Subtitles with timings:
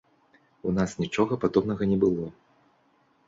[0.69, 2.25] У нас нічога падобнага не было.